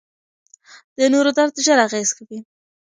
[0.97, 2.39] د نورو درد ژر اغېز کوي.